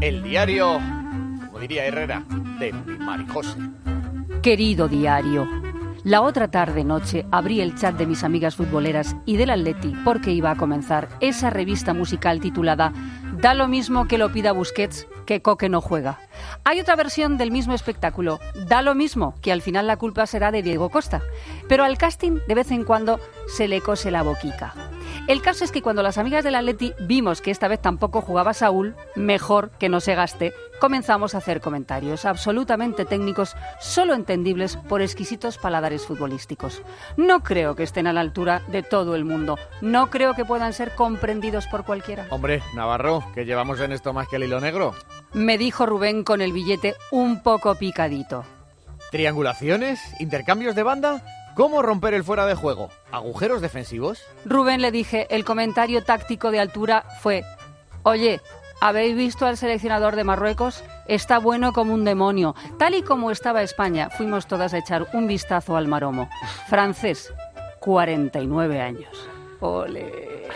El 0.00 0.22
diario, 0.22 0.80
como 1.46 1.58
diría 1.60 1.86
Herrera, 1.86 2.24
de 2.58 2.72
Marijose. 2.72 3.56
Querido 4.42 4.88
diario, 4.88 5.48
la 6.04 6.20
otra 6.20 6.48
tarde-noche 6.48 7.24
abrí 7.30 7.60
el 7.60 7.76
chat 7.76 7.96
de 7.96 8.06
mis 8.06 8.24
amigas 8.24 8.56
futboleras 8.56 9.16
y 9.24 9.36
del 9.38 9.50
Atleti 9.50 9.94
porque 10.04 10.32
iba 10.32 10.50
a 10.50 10.56
comenzar 10.56 11.08
esa 11.20 11.48
revista 11.48 11.94
musical 11.94 12.40
titulada 12.40 12.92
Da 13.40 13.54
lo 13.54 13.68
mismo 13.68 14.06
que 14.06 14.18
lo 14.18 14.30
pida 14.30 14.52
Busquets, 14.52 15.06
que 15.24 15.40
Coque 15.40 15.70
no 15.70 15.80
juega. 15.80 16.18
Hay 16.64 16.80
otra 16.80 16.96
versión 16.96 17.38
del 17.38 17.50
mismo 17.50 17.72
espectáculo, 17.72 18.38
Da 18.68 18.82
lo 18.82 18.94
mismo, 18.94 19.34
que 19.40 19.52
al 19.52 19.62
final 19.62 19.86
la 19.86 19.96
culpa 19.96 20.26
será 20.26 20.50
de 20.50 20.62
Diego 20.62 20.90
Costa. 20.90 21.22
Pero 21.68 21.84
al 21.84 21.96
casting 21.96 22.40
de 22.46 22.54
vez 22.54 22.70
en 22.70 22.84
cuando 22.84 23.18
se 23.46 23.68
le 23.68 23.80
cose 23.80 24.10
la 24.10 24.22
boquica. 24.22 24.74
El 25.26 25.40
caso 25.40 25.64
es 25.64 25.72
que 25.72 25.80
cuando 25.80 26.02
las 26.02 26.18
amigas 26.18 26.44
del 26.44 26.54
Atleti 26.54 26.92
vimos 27.00 27.40
que 27.40 27.50
esta 27.50 27.66
vez 27.66 27.80
tampoco 27.80 28.20
jugaba 28.20 28.52
Saúl, 28.52 28.94
mejor 29.16 29.70
que 29.78 29.88
no 29.88 30.00
se 30.00 30.14
gaste, 30.14 30.52
comenzamos 30.80 31.34
a 31.34 31.38
hacer 31.38 31.62
comentarios 31.62 32.26
absolutamente 32.26 33.06
técnicos, 33.06 33.56
solo 33.80 34.12
entendibles 34.12 34.76
por 34.76 35.00
exquisitos 35.00 35.56
paladares 35.56 36.04
futbolísticos. 36.04 36.82
No 37.16 37.42
creo 37.42 37.74
que 37.74 37.84
estén 37.84 38.06
a 38.06 38.12
la 38.12 38.20
altura 38.20 38.60
de 38.68 38.82
todo 38.82 39.14
el 39.14 39.24
mundo. 39.24 39.58
No 39.80 40.10
creo 40.10 40.34
que 40.34 40.44
puedan 40.44 40.74
ser 40.74 40.94
comprendidos 40.94 41.66
por 41.68 41.86
cualquiera. 41.86 42.26
Hombre, 42.28 42.62
Navarro, 42.74 43.24
que 43.34 43.46
llevamos 43.46 43.80
en 43.80 43.92
esto 43.92 44.12
más 44.12 44.28
que 44.28 44.36
el 44.36 44.44
hilo 44.44 44.60
negro. 44.60 44.94
Me 45.32 45.56
dijo 45.56 45.86
Rubén 45.86 46.22
con 46.22 46.42
el 46.42 46.52
billete 46.52 46.96
un 47.10 47.42
poco 47.42 47.76
picadito. 47.76 48.44
¿Triangulaciones? 49.10 50.00
¿Intercambios 50.20 50.74
de 50.74 50.82
banda? 50.82 51.24
¿Cómo 51.54 51.82
romper 51.82 52.14
el 52.14 52.24
fuera 52.24 52.46
de 52.46 52.54
juego? 52.54 52.90
¿Agujeros 53.12 53.60
defensivos? 53.60 54.22
Rubén 54.44 54.82
le 54.82 54.90
dije, 54.90 55.28
el 55.30 55.44
comentario 55.44 56.02
táctico 56.02 56.50
de 56.50 56.58
altura 56.58 57.04
fue, 57.20 57.44
oye, 58.02 58.40
¿habéis 58.80 59.14
visto 59.16 59.46
al 59.46 59.56
seleccionador 59.56 60.16
de 60.16 60.24
Marruecos? 60.24 60.82
Está 61.06 61.38
bueno 61.38 61.72
como 61.72 61.94
un 61.94 62.04
demonio. 62.04 62.56
Tal 62.76 62.94
y 62.94 63.02
como 63.02 63.30
estaba 63.30 63.62
España, 63.62 64.10
fuimos 64.10 64.48
todas 64.48 64.74
a 64.74 64.78
echar 64.78 65.06
un 65.12 65.28
vistazo 65.28 65.76
al 65.76 65.86
maromo. 65.86 66.28
Francés, 66.66 67.32
49 67.80 68.80
años. 68.80 69.28
Ole. 69.60 70.48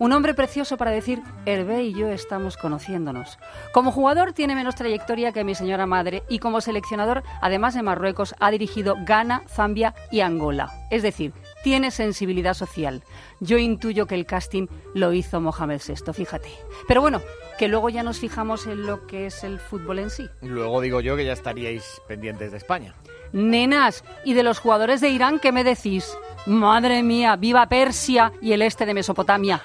Un 0.00 0.14
hombre 0.14 0.32
precioso 0.32 0.78
para 0.78 0.92
decir, 0.92 1.20
Hervé 1.44 1.82
y 1.82 1.92
yo 1.92 2.08
estamos 2.08 2.56
conociéndonos. 2.56 3.38
Como 3.74 3.92
jugador 3.92 4.32
tiene 4.32 4.54
menos 4.54 4.74
trayectoria 4.74 5.30
que 5.30 5.44
mi 5.44 5.54
señora 5.54 5.84
madre 5.84 6.22
y 6.26 6.38
como 6.38 6.62
seleccionador, 6.62 7.22
además 7.42 7.74
de 7.74 7.82
Marruecos, 7.82 8.34
ha 8.40 8.50
dirigido 8.50 8.96
Ghana, 9.04 9.42
Zambia 9.46 9.94
y 10.10 10.20
Angola. 10.20 10.72
Es 10.90 11.02
decir, 11.02 11.34
tiene 11.62 11.90
sensibilidad 11.90 12.54
social. 12.54 13.04
Yo 13.40 13.58
intuyo 13.58 14.06
que 14.06 14.14
el 14.14 14.24
casting 14.24 14.68
lo 14.94 15.12
hizo 15.12 15.38
Mohamed 15.38 15.82
VI, 15.86 16.14
fíjate. 16.14 16.48
Pero 16.88 17.02
bueno, 17.02 17.20
que 17.58 17.68
luego 17.68 17.90
ya 17.90 18.02
nos 18.02 18.20
fijamos 18.20 18.66
en 18.66 18.86
lo 18.86 19.06
que 19.06 19.26
es 19.26 19.44
el 19.44 19.58
fútbol 19.60 19.98
en 19.98 20.08
sí. 20.08 20.30
Luego 20.40 20.80
digo 20.80 21.02
yo 21.02 21.14
que 21.14 21.26
ya 21.26 21.34
estaríais 21.34 22.00
pendientes 22.08 22.52
de 22.52 22.56
España. 22.56 22.94
Nenas, 23.32 24.02
¿y 24.24 24.32
de 24.32 24.44
los 24.44 24.60
jugadores 24.60 25.02
de 25.02 25.10
Irán 25.10 25.38
qué 25.40 25.52
me 25.52 25.62
decís? 25.62 26.10
Madre 26.46 27.02
mía, 27.02 27.36
viva 27.36 27.68
Persia 27.68 28.32
y 28.40 28.52
el 28.52 28.62
este 28.62 28.86
de 28.86 28.94
Mesopotamia. 28.94 29.62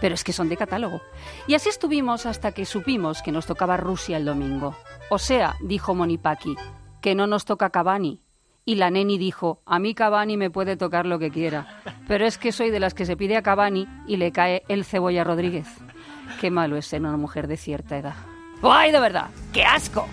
Pero 0.00 0.14
es 0.14 0.24
que 0.24 0.32
son 0.32 0.48
de 0.48 0.56
catálogo. 0.56 1.00
Y 1.46 1.54
así 1.54 1.68
estuvimos 1.68 2.26
hasta 2.26 2.52
que 2.52 2.66
supimos 2.66 3.22
que 3.22 3.32
nos 3.32 3.46
tocaba 3.46 3.76
Rusia 3.76 4.16
el 4.16 4.24
domingo. 4.24 4.74
O 5.10 5.18
sea, 5.18 5.56
dijo 5.60 5.94
Monipaki, 5.94 6.56
que 7.00 7.14
no 7.14 7.26
nos 7.26 7.44
toca 7.44 7.70
Cavani. 7.70 8.20
Y 8.64 8.74
la 8.74 8.90
neni 8.90 9.16
dijo, 9.16 9.62
a 9.64 9.78
mí 9.78 9.94
Cavani 9.94 10.36
me 10.36 10.50
puede 10.50 10.76
tocar 10.76 11.06
lo 11.06 11.18
que 11.18 11.30
quiera. 11.30 11.80
Pero 12.08 12.26
es 12.26 12.36
que 12.36 12.50
soy 12.50 12.70
de 12.70 12.80
las 12.80 12.94
que 12.94 13.06
se 13.06 13.16
pide 13.16 13.36
a 13.36 13.42
Cavani 13.42 13.86
y 14.06 14.16
le 14.16 14.32
cae 14.32 14.64
el 14.68 14.84
cebolla 14.84 15.22
Rodríguez. 15.22 15.68
Qué 16.40 16.50
malo 16.50 16.76
es 16.76 16.86
ser 16.86 17.00
una 17.00 17.16
mujer 17.16 17.46
de 17.46 17.56
cierta 17.56 17.96
edad. 17.96 18.16
¡Ay, 18.62 18.90
de 18.90 19.00
verdad! 19.00 19.28
¡Qué 19.52 19.64
asco! 19.64 20.08